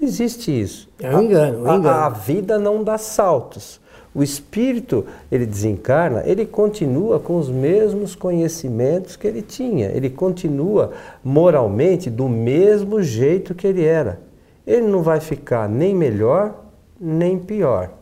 Não 0.00 0.08
existe 0.08 0.50
isso. 0.50 0.88
É 0.98 1.16
um 1.16 1.22
engano, 1.22 1.64
é 1.64 1.70
um 1.70 1.76
engano. 1.76 1.88
A, 1.88 2.06
a, 2.06 2.08
vida 2.08 2.58
não 2.58 2.82
dá 2.82 2.98
saltos. 2.98 3.80
O 4.12 4.20
espírito, 4.20 5.06
ele 5.30 5.46
desencarna, 5.46 6.24
ele 6.26 6.44
continua 6.44 7.20
com 7.20 7.38
os 7.38 7.48
mesmos 7.48 8.16
conhecimentos 8.16 9.14
que 9.14 9.28
ele 9.28 9.42
tinha. 9.42 9.92
Ele 9.92 10.10
continua 10.10 10.90
moralmente 11.22 12.10
do 12.10 12.28
mesmo 12.28 13.00
jeito 13.00 13.54
que 13.54 13.68
ele 13.68 13.84
era. 13.84 14.18
Ele 14.66 14.88
não 14.88 15.04
vai 15.04 15.20
ficar 15.20 15.68
nem 15.68 15.94
melhor, 15.94 16.64
nem 17.00 17.38
pior. 17.38 17.92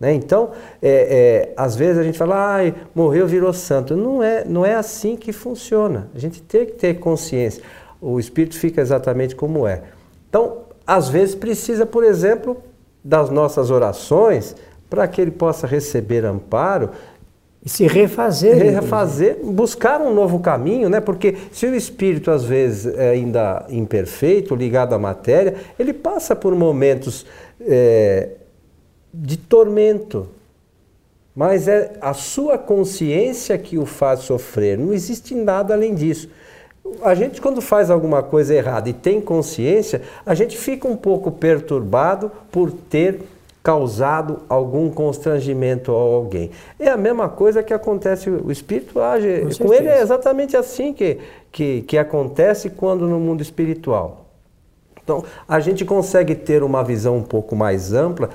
Né? 0.00 0.14
Então, 0.14 0.52
é, 0.80 1.50
é, 1.50 1.52
às 1.54 1.76
vezes 1.76 1.98
a 1.98 2.02
gente 2.02 2.16
fala, 2.16 2.56
ah, 2.56 2.72
morreu, 2.94 3.26
virou 3.26 3.52
santo. 3.52 3.94
Não 3.94 4.22
é, 4.22 4.44
não 4.46 4.64
é 4.64 4.74
assim 4.74 5.14
que 5.14 5.30
funciona. 5.30 6.08
A 6.14 6.18
gente 6.18 6.40
tem 6.40 6.64
que 6.64 6.72
ter 6.72 6.94
consciência. 6.94 7.62
O 8.00 8.18
espírito 8.18 8.56
fica 8.56 8.80
exatamente 8.80 9.36
como 9.36 9.66
é. 9.66 9.82
Então, 10.30 10.62
às 10.86 11.10
vezes 11.10 11.34
precisa, 11.34 11.84
por 11.84 12.02
exemplo, 12.02 12.56
das 13.04 13.28
nossas 13.28 13.70
orações 13.70 14.56
para 14.88 15.06
que 15.06 15.20
ele 15.20 15.30
possa 15.30 15.66
receber 15.66 16.24
amparo 16.24 16.90
e 17.62 17.68
se 17.68 17.86
refazer. 17.86 18.56
Refazer, 18.56 19.38
buscar 19.44 20.00
um 20.00 20.14
novo 20.14 20.40
caminho, 20.40 20.88
né? 20.88 20.98
Porque 20.98 21.36
se 21.52 21.66
o 21.66 21.74
espírito 21.74 22.30
às 22.30 22.42
vezes 22.42 22.92
é 22.96 23.10
ainda 23.10 23.66
imperfeito, 23.68 24.54
ligado 24.54 24.94
à 24.94 24.98
matéria, 24.98 25.56
ele 25.78 25.92
passa 25.92 26.34
por 26.34 26.54
momentos 26.54 27.26
é, 27.60 28.30
de 29.12 29.36
tormento. 29.36 30.28
Mas 31.34 31.68
é 31.68 31.92
a 32.00 32.12
sua 32.12 32.58
consciência 32.58 33.56
que 33.56 33.78
o 33.78 33.86
faz 33.86 34.20
sofrer. 34.20 34.76
Não 34.76 34.92
existe 34.92 35.34
nada 35.34 35.74
além 35.74 35.94
disso. 35.94 36.28
A 37.02 37.14
gente, 37.14 37.40
quando 37.40 37.60
faz 37.60 37.90
alguma 37.90 38.22
coisa 38.22 38.54
errada 38.54 38.88
e 38.88 38.92
tem 38.92 39.20
consciência, 39.20 40.02
a 40.26 40.34
gente 40.34 40.56
fica 40.56 40.88
um 40.88 40.96
pouco 40.96 41.30
perturbado 41.30 42.32
por 42.50 42.72
ter 42.72 43.20
causado 43.62 44.40
algum 44.48 44.90
constrangimento 44.90 45.92
a 45.92 45.94
alguém. 45.94 46.50
É 46.78 46.88
a 46.88 46.96
mesma 46.96 47.28
coisa 47.28 47.62
que 47.62 47.74
acontece, 47.74 48.30
o 48.30 48.50
espírito 48.50 49.00
age, 49.00 49.46
com, 49.58 49.66
com 49.66 49.74
ele 49.74 49.88
é 49.88 50.00
exatamente 50.00 50.56
assim 50.56 50.92
que, 50.92 51.18
que, 51.52 51.82
que 51.82 51.98
acontece 51.98 52.70
quando 52.70 53.06
no 53.06 53.20
mundo 53.20 53.42
espiritual. 53.42 54.26
Então, 55.02 55.24
a 55.46 55.60
gente 55.60 55.84
consegue 55.84 56.34
ter 56.34 56.62
uma 56.62 56.82
visão 56.82 57.16
um 57.16 57.22
pouco 57.22 57.54
mais 57.54 57.92
ampla 57.92 58.30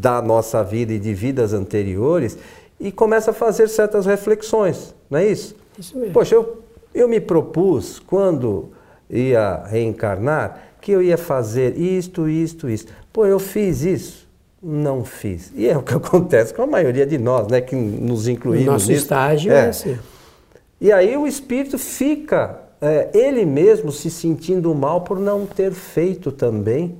da 0.00 0.22
nossa 0.22 0.62
vida 0.62 0.92
e 0.92 0.98
de 0.98 1.12
vidas 1.14 1.52
anteriores 1.52 2.38
e 2.80 2.92
começa 2.92 3.30
a 3.32 3.34
fazer 3.34 3.68
certas 3.68 4.06
reflexões, 4.06 4.94
não 5.10 5.18
é 5.18 5.26
isso? 5.26 5.56
Isso 5.78 5.96
mesmo. 5.98 6.12
Poxa, 6.12 6.34
eu, 6.34 6.62
eu 6.94 7.08
me 7.08 7.20
propus, 7.20 7.98
quando 7.98 8.70
ia 9.10 9.64
reencarnar, 9.66 10.62
que 10.80 10.92
eu 10.92 11.02
ia 11.02 11.18
fazer 11.18 11.76
isto, 11.76 12.28
isto, 12.28 12.68
isto. 12.68 12.92
Pô, 13.12 13.26
eu 13.26 13.38
fiz 13.38 13.82
isso? 13.82 14.28
Não 14.62 15.04
fiz. 15.04 15.52
E 15.54 15.68
é 15.68 15.76
o 15.76 15.82
que 15.82 15.94
acontece 15.94 16.54
com 16.54 16.62
a 16.62 16.66
maioria 16.66 17.06
de 17.06 17.18
nós, 17.18 17.48
né, 17.48 17.60
que 17.60 17.74
nos 17.74 18.28
incluímos 18.28 18.66
Nosso 18.66 18.90
nisso. 18.90 19.02
estágio 19.02 19.52
é, 19.52 19.66
é 19.66 19.68
assim. 19.68 19.98
E 20.80 20.92
aí 20.92 21.16
o 21.16 21.26
espírito 21.26 21.76
fica 21.78 22.60
é, 22.80 23.10
ele 23.12 23.44
mesmo 23.44 23.90
se 23.90 24.10
sentindo 24.10 24.72
mal 24.74 25.00
por 25.00 25.18
não 25.18 25.44
ter 25.44 25.72
feito 25.72 26.30
também 26.30 26.96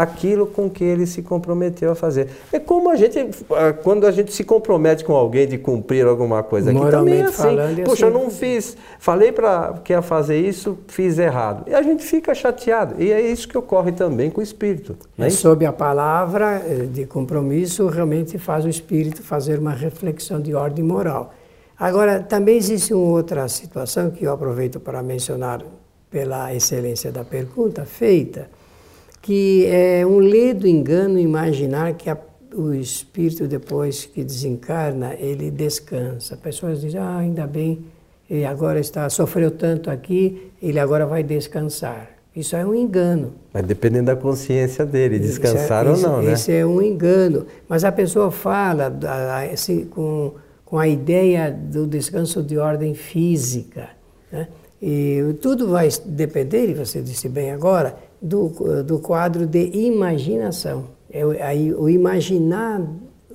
aquilo 0.00 0.46
com 0.46 0.70
que 0.70 0.82
ele 0.82 1.06
se 1.06 1.22
comprometeu 1.22 1.92
a 1.92 1.94
fazer. 1.94 2.28
É 2.50 2.58
como 2.58 2.90
a 2.90 2.96
gente, 2.96 3.18
ah, 3.50 3.72
quando 3.72 4.06
a 4.06 4.10
gente 4.10 4.32
se 4.32 4.42
compromete 4.42 5.04
com 5.04 5.14
alguém 5.14 5.46
de 5.46 5.58
cumprir 5.58 6.06
alguma 6.06 6.42
coisa 6.42 6.70
aqui, 6.70 6.90
também 6.90 7.20
é 7.20 7.24
assim. 7.24 7.42
Falando, 7.42 7.84
Poxa, 7.84 8.06
eu 8.06 8.10
não 8.10 8.30
fiz, 8.30 8.76
falei 8.98 9.30
para 9.30 9.74
que 9.84 9.92
ia 9.92 10.00
fazer 10.00 10.40
isso, 10.40 10.78
fiz 10.88 11.18
errado. 11.18 11.68
E 11.68 11.74
a 11.74 11.82
gente 11.82 12.02
fica 12.02 12.34
chateado. 12.34 12.94
E 12.98 13.12
é 13.12 13.20
isso 13.20 13.46
que 13.46 13.58
ocorre 13.58 13.92
também 13.92 14.30
com 14.30 14.40
o 14.40 14.42
espírito. 14.42 14.96
Né? 15.18 15.26
É 15.26 15.30
sob 15.30 15.66
a 15.66 15.72
palavra 15.72 16.62
eh, 16.66 16.86
de 16.90 17.04
compromisso, 17.04 17.86
realmente 17.88 18.38
faz 18.38 18.64
o 18.64 18.68
espírito 18.68 19.22
fazer 19.22 19.58
uma 19.58 19.72
reflexão 19.72 20.40
de 20.40 20.54
ordem 20.54 20.84
moral. 20.84 21.34
Agora, 21.78 22.20
também 22.20 22.56
existe 22.56 22.94
uma 22.94 23.10
outra 23.10 23.46
situação 23.48 24.10
que 24.10 24.24
eu 24.24 24.32
aproveito 24.32 24.80
para 24.80 25.02
mencionar 25.02 25.62
pela 26.10 26.54
excelência 26.54 27.12
da 27.12 27.24
pergunta 27.24 27.84
feita, 27.84 28.50
que 29.22 29.66
é 29.66 30.06
um 30.06 30.18
ledo 30.18 30.66
engano 30.66 31.18
imaginar 31.18 31.94
que 31.94 32.08
a, 32.08 32.16
o 32.54 32.72
espírito 32.72 33.46
depois 33.46 34.06
que 34.06 34.24
desencarna 34.24 35.14
ele 35.18 35.50
descansa. 35.50 36.36
Pessoas 36.36 36.80
dizem, 36.80 37.00
ah, 37.00 37.18
ainda 37.18 37.46
bem, 37.46 37.84
ele 38.28 38.44
agora 38.44 38.80
está 38.80 39.08
sofreu 39.10 39.50
tanto 39.50 39.90
aqui, 39.90 40.50
ele 40.62 40.78
agora 40.78 41.06
vai 41.06 41.22
descansar. 41.22 42.20
Isso 42.34 42.54
é 42.54 42.64
um 42.64 42.74
engano. 42.74 43.34
Mas 43.52 43.64
dependendo 43.64 44.06
da 44.06 44.16
consciência 44.16 44.86
dele, 44.86 45.18
descansar 45.18 45.86
é, 45.86 45.90
ou 45.90 45.96
não, 45.96 46.22
né? 46.22 46.32
Isso 46.32 46.50
é 46.50 46.64
um 46.64 46.80
engano. 46.80 47.46
Mas 47.68 47.82
a 47.84 47.90
pessoa 47.90 48.30
fala 48.30 48.96
assim, 49.52 49.84
com, 49.86 50.34
com 50.64 50.78
a 50.78 50.86
ideia 50.86 51.50
do 51.50 51.88
descanso 51.88 52.40
de 52.42 52.56
ordem 52.56 52.94
física. 52.94 53.90
Né? 54.30 54.46
E 54.80 55.34
tudo 55.42 55.68
vai 55.68 55.88
depender, 56.06 56.70
e 56.70 56.74
você 56.74 57.02
disse 57.02 57.28
bem 57.28 57.50
agora, 57.50 57.96
do, 58.20 58.82
do 58.82 58.98
quadro 58.98 59.46
de 59.46 59.70
imaginação. 59.72 60.86
É, 61.10 61.22
aí, 61.42 61.72
o, 61.72 61.88
imaginar, 61.88 62.80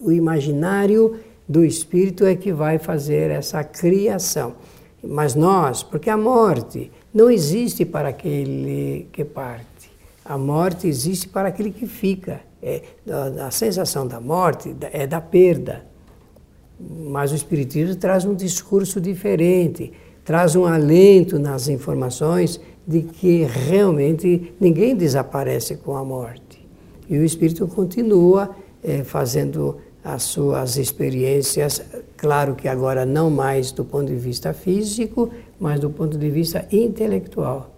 o 0.01 0.11
imaginário 0.11 1.15
do 1.47 1.63
espírito 1.63 2.25
é 2.25 2.35
que 2.35 2.53
vai 2.53 2.77
fazer 2.77 3.31
essa 3.31 3.63
criação. 3.63 4.53
Mas 5.03 5.35
nós, 5.35 5.83
porque 5.83 6.09
a 6.09 6.17
morte 6.17 6.91
não 7.13 7.29
existe 7.29 7.85
para 7.85 8.09
aquele 8.09 9.07
que 9.11 9.23
parte, 9.23 9.91
a 10.23 10.37
morte 10.37 10.87
existe 10.87 11.27
para 11.27 11.49
aquele 11.49 11.71
que 11.71 11.85
fica. 11.85 12.41
É, 12.61 12.81
a, 13.07 13.47
a 13.47 13.51
sensação 13.51 14.07
da 14.07 14.19
morte 14.19 14.75
é 14.91 15.05
da 15.05 15.21
perda. 15.21 15.85
Mas 16.79 17.31
o 17.31 17.35
Espiritismo 17.35 17.95
traz 17.95 18.25
um 18.25 18.33
discurso 18.33 18.99
diferente, 18.99 19.93
traz 20.23 20.55
um 20.55 20.65
alento 20.65 21.37
nas 21.37 21.67
informações 21.67 22.59
de 22.87 23.01
que 23.01 23.43
realmente 23.43 24.53
ninguém 24.59 24.95
desaparece 24.95 25.75
com 25.75 25.95
a 25.95 26.03
morte. 26.03 26.65
E 27.09 27.17
o 27.17 27.23
espírito 27.23 27.67
continua 27.67 28.55
é, 28.83 29.03
fazendo 29.03 29.77
as 30.03 30.21
suas 30.21 30.77
experiências, 30.77 31.81
claro 32.15 32.53
que 32.53 32.67
agora 32.67 33.07
não 33.07 33.31
mais 33.31 33.71
do 33.71 33.83
ponto 33.83 34.05
de 34.05 34.15
vista 34.15 34.53
físico, 34.53 35.31
mas 35.59 35.79
do 35.79 35.89
ponto 35.89 36.15
de 36.15 36.29
vista 36.29 36.67
intelectual. 36.71 37.71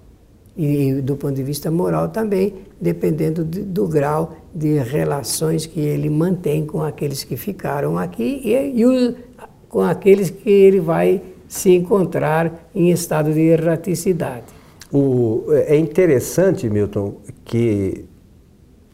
E, 0.57 0.89
e 0.89 1.01
do 1.01 1.15
ponto 1.15 1.35
de 1.35 1.43
vista 1.43 1.71
moral 1.71 2.09
também, 2.09 2.53
dependendo 2.81 3.45
de, 3.45 3.61
do 3.61 3.87
grau 3.87 4.35
de 4.53 4.77
relações 4.79 5.65
que 5.65 5.79
ele 5.79 6.09
mantém 6.09 6.65
com 6.65 6.83
aqueles 6.83 7.23
que 7.23 7.37
ficaram 7.37 7.97
aqui 7.97 8.41
e, 8.43 8.79
e 8.79 8.85
o, 8.85 9.15
com 9.69 9.81
aqueles 9.81 10.29
que 10.29 10.49
ele 10.49 10.81
vai 10.81 11.21
se 11.47 11.71
encontrar 11.71 12.69
em 12.75 12.91
estado 12.91 13.31
de 13.31 13.39
erraticidade. 13.39 14.56
O, 14.91 15.45
é 15.51 15.75
interessante, 15.75 16.69
Milton, 16.69 17.17
que 17.43 18.05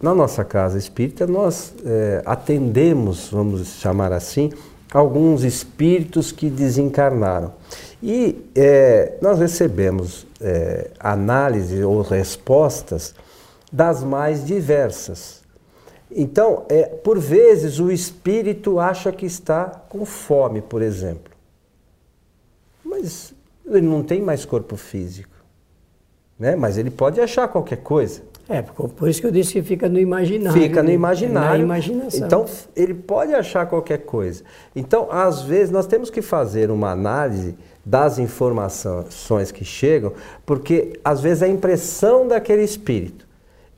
na 0.02 0.14
nossa 0.14 0.44
casa 0.44 0.78
espírita 0.78 1.28
nós 1.28 1.74
é, 1.86 2.22
atendemos, 2.26 3.30
vamos 3.32 3.80
chamar 3.80 4.12
assim, 4.12 4.52
alguns 4.92 5.44
espíritos 5.44 6.32
que 6.32 6.50
desencarnaram. 6.50 7.54
E 8.02 8.44
é, 8.56 9.18
nós 9.22 9.40
recebemos 9.40 10.28
é, 10.42 10.92
análise 11.00 11.84
ou 11.84 12.02
respostas 12.02 13.14
das 13.72 14.04
mais 14.04 14.46
diversas. 14.46 15.42
Então, 16.12 16.66
é, 16.70 16.84
por 16.84 17.20
vezes 17.20 17.80
o 17.80 17.92
espírito 17.92 18.80
acha 18.80 19.12
que 19.12 19.26
está 19.26 19.66
com 19.66 20.06
fome, 20.06 20.62
por 20.62 20.82
exemplo. 20.82 21.32
Mas 22.84 23.34
ele 23.66 23.88
não 23.88 24.04
tem 24.04 24.22
mais 24.22 24.44
corpo 24.44 24.76
físico 24.76 25.33
né? 26.40 26.56
Mas 26.56 26.78
ele 26.78 26.90
pode 26.90 27.20
achar 27.22 27.48
qualquer 27.48 27.78
coisa. 27.78 28.22
É, 28.50 28.62
por 28.62 29.08
isso 29.08 29.22
que 29.22 29.28
eu 29.28 29.32
disse 29.32 29.54
que 29.54 29.62
fica 29.62 29.88
no 29.88 30.00
imaginário. 30.00 30.62
Fica 30.62 30.84
no 30.84 30.90
né? 30.90 30.96
imaginário. 30.96 31.60
Na 31.60 31.64
imaginação. 31.64 32.26
Então, 32.26 32.46
ele 32.76 32.94
pode 32.94 33.34
achar 33.34 33.66
qualquer 33.66 34.00
coisa. 34.00 34.44
Então, 34.76 35.08
às 35.10 35.42
vezes, 35.42 35.72
nós 35.72 35.88
temos 35.88 36.10
que 36.10 36.22
fazer 36.22 36.70
uma 36.70 36.92
análise 36.92 37.56
das 37.86 38.20
informações 38.20 39.52
que 39.52 39.66
chegam, 39.66 40.14
porque 40.46 41.00
às 41.04 41.22
vezes 41.22 41.42
é 41.42 41.46
a 41.46 41.50
impressão 41.50 42.28
daquele 42.28 42.64
espírito. 42.64 43.28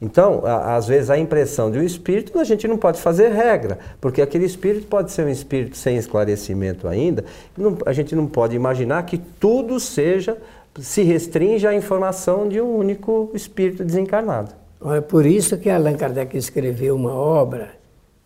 Então, 0.01 0.43
às 0.45 0.87
vezes 0.87 1.09
a 1.09 1.17
impressão 1.17 1.71
de 1.71 1.79
um 1.79 1.83
espírito 1.83 2.37
a 2.37 2.43
gente 2.43 2.67
não 2.67 2.77
pode 2.77 3.01
fazer 3.01 3.29
regra, 3.29 3.79
porque 3.99 4.21
aquele 4.21 4.45
espírito 4.45 4.87
pode 4.87 5.11
ser 5.11 5.25
um 5.25 5.29
espírito 5.29 5.77
sem 5.77 5.97
esclarecimento 5.97 6.87
ainda. 6.87 7.23
Não, 7.57 7.77
a 7.85 7.93
gente 7.93 8.13
não 8.13 8.27
pode 8.27 8.55
imaginar 8.55 9.03
que 9.03 9.17
tudo 9.17 9.79
seja 9.79 10.37
se 10.79 11.03
restringe 11.03 11.65
à 11.65 11.73
informação 11.73 12.47
de 12.47 12.59
um 12.59 12.75
único 12.75 13.31
espírito 13.33 13.83
desencarnado. 13.83 14.53
É 14.93 15.01
por 15.01 15.25
isso 15.25 15.57
que 15.57 15.69
Allan 15.69 15.95
Kardec 15.95 16.37
escreveu 16.37 16.95
uma 16.95 17.13
obra 17.13 17.71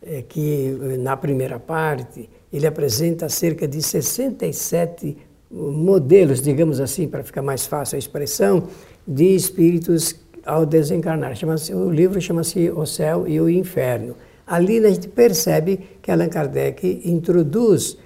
é, 0.02 0.22
que, 0.22 0.76
na 1.00 1.16
primeira 1.16 1.60
parte, 1.60 2.30
ele 2.52 2.66
apresenta 2.66 3.30
cerca 3.30 3.68
de 3.68 3.82
67 3.82 5.18
modelos, 5.52 6.42
digamos 6.42 6.80
assim, 6.80 7.08
para 7.08 7.24
ficar 7.24 7.42
mais 7.42 7.66
fácil 7.66 7.96
a 7.96 8.00
expressão, 8.00 8.68
de 9.08 9.36
espíritos 9.36 10.16
ao 10.46 10.66
desencarnar. 10.66 11.34
o 11.74 11.90
livro 11.90 12.20
chama-se 12.22 12.70
O 12.70 12.86
Céu 12.86 13.28
e 13.28 13.40
o 13.40 13.50
Inferno. 13.50 14.16
Ali 14.46 14.84
a 14.84 14.90
gente 14.90 15.08
percebe 15.08 15.80
que 16.02 16.12
Allan 16.12 16.30
Kardec 16.30 17.02
introduz 17.06 17.98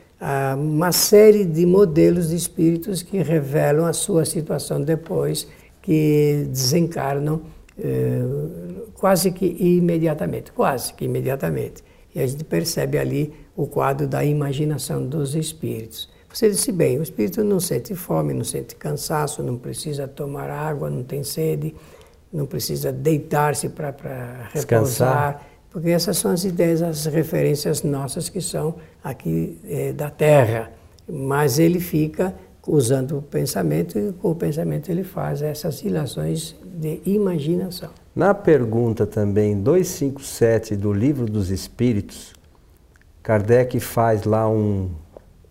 uma 0.55 0.91
série 0.91 1.43
de 1.43 1.65
modelos 1.65 2.29
de 2.29 2.35
espíritos 2.35 3.01
que 3.01 3.17
revelam 3.21 3.85
a 3.85 3.93
sua 3.93 4.25
situação 4.25 4.81
depois 4.81 5.47
que 5.81 6.47
desencarnam 6.49 7.41
eh, 7.77 8.21
quase 8.93 9.31
que 9.31 9.45
imediatamente, 9.45 10.51
quase 10.51 10.93
que 10.93 11.05
imediatamente. 11.05 11.83
E 12.15 12.21
a 12.21 12.27
gente 12.27 12.43
percebe 12.43 12.97
ali 12.97 13.33
o 13.55 13.67
quadro 13.67 14.07
da 14.07 14.23
imaginação 14.23 15.05
dos 15.05 15.35
espíritos. 15.35 16.09
Você 16.31 16.49
disse 16.49 16.71
bem, 16.71 16.97
o 16.99 17.03
espírito 17.03 17.43
não 17.43 17.59
sente 17.59 17.93
fome, 17.93 18.33
não 18.33 18.43
sente 18.43 18.75
cansaço, 18.75 19.43
não 19.43 19.57
precisa 19.57 20.07
tomar 20.07 20.49
água, 20.49 20.89
não 20.89 21.03
tem 21.03 21.23
sede, 21.23 21.75
não 22.31 22.45
precisa 22.45 22.91
deitar-se 22.91 23.69
para 23.69 24.49
repousar 24.51 25.45
porque 25.73 25.89
essas 25.89 26.17
são 26.17 26.31
as 26.31 26.45
ideias, 26.45 26.83
as 26.83 27.07
referências 27.07 27.81
nossas 27.81 28.29
que 28.29 28.39
são 28.39 28.75
aqui 29.03 29.59
é, 29.67 29.91
da 29.91 30.11
Terra. 30.11 30.71
Mas 31.11 31.57
ele 31.57 31.79
fica 31.79 32.33
usando 32.65 33.17
o 33.17 33.21
pensamento 33.23 33.97
e 33.97 34.13
com 34.13 34.31
o 34.31 34.35
pensamento 34.35 34.89
ele 34.89 35.03
faz 35.03 35.41
essas 35.41 35.81
ilações 35.81 36.55
de 36.63 37.01
imaginação. 37.05 37.89
Na 38.15 38.35
pergunta 38.35 39.07
também 39.07 39.59
257 39.59 40.75
do 40.75 40.93
Livro 40.93 41.25
dos 41.25 41.49
Espíritos, 41.49 42.33
Kardec 43.23 43.79
faz 43.79 44.25
lá 44.25 44.47
um, 44.47 44.91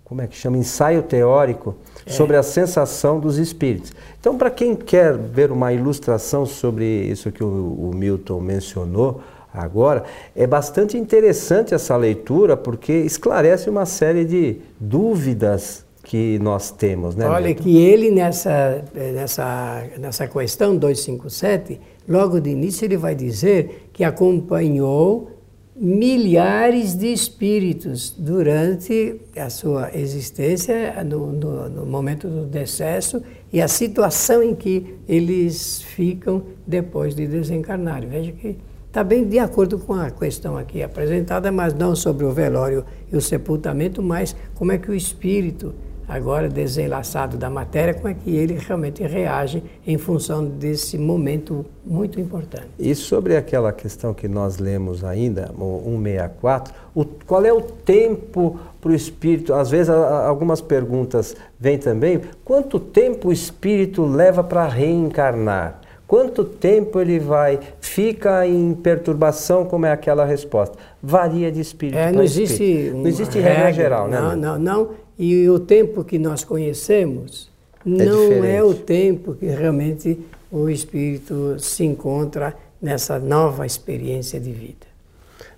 como 0.05 0.23
é 0.23 0.29
que 0.29 0.37
chama, 0.37 0.57
ensaio 0.57 1.03
teórico 1.03 1.75
é. 2.07 2.11
sobre 2.11 2.37
a 2.37 2.45
sensação 2.45 3.19
dos 3.19 3.39
espíritos. 3.39 3.93
Então, 4.21 4.39
para 4.39 4.51
quem 4.51 4.77
quer 4.77 5.19
ver 5.19 5.51
uma 5.51 5.73
ilustração 5.73 6.47
sobre 6.47 6.85
isso 6.85 7.33
que 7.33 7.43
o, 7.43 7.91
o 7.91 7.93
Milton 7.95 8.41
mencionou, 8.41 9.21
agora, 9.53 10.05
é 10.35 10.47
bastante 10.47 10.97
interessante 10.97 11.75
essa 11.75 11.97
leitura 11.97 12.57
porque 12.57 12.93
esclarece 12.93 13.69
uma 13.69 13.87
série 13.87 14.25
de 14.25 14.59
dúvidas 14.79 15.85
que 16.03 16.39
nós 16.41 16.71
temos. 16.71 17.15
Né, 17.15 17.27
Olha, 17.27 17.55
que 17.55 17.79
ele 17.79 18.11
nessa, 18.11 18.85
nessa, 18.95 19.85
nessa 19.99 20.27
questão 20.27 20.77
257, 20.77 21.81
logo 22.09 22.41
de 22.41 22.51
início 22.51 22.85
ele 22.85 22.97
vai 22.97 23.15
dizer 23.15 23.89
que 23.93 24.03
acompanhou 24.03 25.31
milhares 25.75 26.95
de 26.95 27.13
espíritos 27.13 28.15
durante 28.17 29.21
a 29.37 29.49
sua 29.49 29.91
existência, 29.97 31.03
no, 31.03 31.33
no, 31.33 31.69
no, 31.69 31.87
momento 31.87 32.29
do 32.29 32.45
decesso 32.45 33.23
e 33.53 33.61
a 33.61 33.67
situação 33.67 34.43
em 34.43 34.55
que 34.55 34.95
eles 35.09 35.81
ficam 35.81 36.43
depois 36.67 37.15
de 37.15 37.27
desencarnar. 37.27 38.07
Veja 38.07 38.33
que 38.33 38.59
Está 38.93 39.03
bem 39.03 39.27
de 39.27 39.39
acordo 39.39 39.79
com 39.79 39.95
a 39.95 40.11
questão 40.11 40.59
aqui 40.59 40.83
apresentada, 40.83 41.51
mas 41.51 41.73
não 41.73 41.97
sobre 41.97 42.27
o 42.27 42.31
velório 42.31 42.85
e 43.11 43.17
o 43.17 43.23
sepultamento, 43.23 44.03
mas 44.03 44.37
como 44.55 44.71
é 44.71 44.77
que 44.77 44.91
o 44.91 44.95
espírito 44.95 45.75
agora 46.07 46.47
desenlaçado 46.47 47.39
da 47.39 47.49
matéria, 47.49 47.95
como 47.95 48.09
é 48.09 48.13
que 48.13 48.37
ele 48.37 48.53
realmente 48.53 49.03
reage 49.03 49.63
em 49.87 49.97
função 49.97 50.45
desse 50.45 50.99
momento 50.99 51.65
muito 51.83 52.21
importante. 52.21 52.69
E 52.79 52.95
sobre 52.95 53.35
aquela 53.35 53.73
questão 53.73 54.13
que 54.13 54.29
nós 54.29 54.59
lemos 54.59 55.03
ainda, 55.03 55.51
o 55.59 55.81
164, 55.87 56.75
o, 56.95 57.03
qual 57.27 57.47
é 57.47 57.53
o 57.53 57.63
tempo 57.63 58.59
para 58.79 58.91
o 58.91 58.95
espírito? 58.95 59.55
Às 59.55 59.71
vezes 59.71 59.89
algumas 59.89 60.61
perguntas 60.61 61.35
vêm 61.59 61.79
também, 61.79 62.21
quanto 62.45 62.79
tempo 62.79 63.29
o 63.29 63.33
espírito 63.33 64.05
leva 64.05 64.45
para 64.45 64.69
reencarnar? 64.69 65.81
Quanto 66.13 66.45
tempo 66.45 67.01
ele 67.01 67.19
vai, 67.19 67.59
fica 67.81 68.47
em 68.47 68.75
perturbação, 68.75 69.65
como 69.65 69.87
é 69.87 69.93
aquela 69.93 70.27
resposta? 70.27 70.77
Varia 71.03 71.51
de 71.51 71.59
espírito 71.59 71.97
é, 71.97 72.13
não 72.13 72.23
existe 72.23 72.93
Não 72.95 73.07
existe 73.07 73.39
regra, 73.39 73.55
regra 73.55 73.73
geral, 73.73 74.09
né? 74.09 74.21
Não, 74.21 74.37
não, 74.37 74.59
não. 74.59 74.91
E 75.19 75.49
o 75.49 75.59
tempo 75.59 76.05
que 76.05 76.19
nós 76.19 76.45
conhecemos 76.45 77.49
é 77.87 77.89
não 77.89 78.29
diferente. 78.29 78.47
é 78.47 78.63
o 78.63 78.75
tempo 78.75 79.33
que 79.33 79.47
realmente 79.47 80.21
o 80.51 80.69
espírito 80.69 81.57
se 81.59 81.83
encontra 81.83 82.55
nessa 82.79 83.19
nova 83.19 83.65
experiência 83.65 84.39
de 84.39 84.53
vida. 84.53 84.87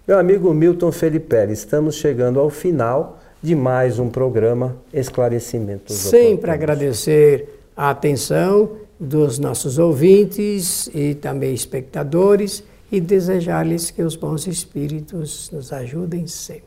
Meu 0.07 0.21
amigo 0.21 0.55
Milton 0.55 0.93
Felipe, 0.93 1.35
estamos 1.51 1.97
chegando 1.97 2.39
ao 2.39 2.49
final 2.49 3.19
de 3.43 3.57
mais 3.57 3.99
um 3.99 4.09
programa 4.09 4.77
Esclarecimentos. 4.93 5.97
Sempre 5.97 6.53
agradecer 6.53 7.49
a 7.77 7.91
atenção 7.91 8.84
dos 8.99 9.39
nossos 9.39 9.79
ouvintes 9.79 10.89
e 10.95 11.15
também 11.15 11.53
espectadores 11.53 12.63
e 12.91 13.01
desejar-lhes 13.01 13.91
que 13.91 14.03
os 14.03 14.17
bons 14.17 14.47
espíritos 14.47 15.51
nos 15.53 15.73
ajudem 15.73 16.27
sempre. 16.27 16.65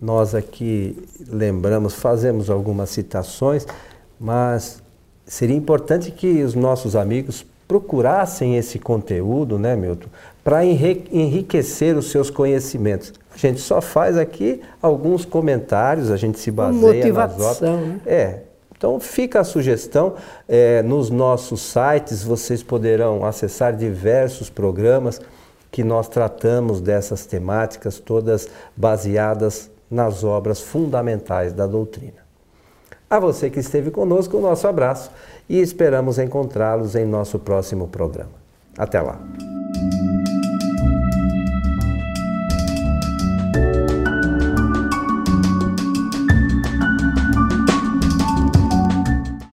Nós 0.00 0.34
aqui 0.34 0.96
lembramos, 1.28 1.94
fazemos 1.94 2.50
algumas 2.50 2.90
citações, 2.90 3.66
mas 4.18 4.82
seria 5.26 5.56
importante 5.56 6.10
que 6.10 6.42
os 6.42 6.54
nossos 6.54 6.96
amigos 6.96 7.44
procurassem 7.66 8.56
esse 8.56 8.78
conteúdo, 8.78 9.58
né, 9.58 9.76
Milton, 9.76 10.08
para 10.42 10.64
enriquecer 10.64 11.96
os 11.96 12.10
seus 12.10 12.30
conhecimentos. 12.30 13.12
A 13.32 13.36
gente 13.36 13.60
só 13.60 13.80
faz 13.80 14.16
aqui 14.16 14.60
alguns 14.80 15.24
comentários, 15.24 16.10
a 16.10 16.16
gente 16.16 16.38
se 16.38 16.50
baseia 16.50 16.80
Motivação, 16.80 17.36
nas 17.38 17.56
obras. 17.56 17.60
Né? 17.60 18.00
É, 18.06 18.42
então 18.78 19.00
fica 19.00 19.40
a 19.40 19.44
sugestão, 19.44 20.14
é, 20.48 20.82
nos 20.82 21.10
nossos 21.10 21.60
sites 21.60 22.22
vocês 22.22 22.62
poderão 22.62 23.26
acessar 23.26 23.76
diversos 23.76 24.48
programas 24.48 25.20
que 25.70 25.82
nós 25.82 26.08
tratamos 26.08 26.80
dessas 26.80 27.26
temáticas, 27.26 27.98
todas 27.98 28.48
baseadas 28.76 29.68
nas 29.90 30.22
obras 30.22 30.60
fundamentais 30.60 31.52
da 31.52 31.66
doutrina. 31.66 32.28
A 33.10 33.18
você 33.18 33.50
que 33.50 33.58
esteve 33.58 33.90
conosco, 33.90 34.36
o 34.36 34.40
nosso 34.40 34.68
abraço 34.68 35.10
e 35.48 35.60
esperamos 35.60 36.18
encontrá-los 36.18 36.94
em 36.94 37.04
nosso 37.04 37.38
próximo 37.38 37.88
programa. 37.88 38.38
Até 38.76 39.00
lá! 39.00 39.18